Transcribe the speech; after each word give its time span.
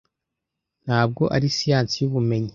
Ntabwo 0.85 1.23
ari 1.35 1.47
siyansi 1.57 1.95
yubumenyi. 2.01 2.49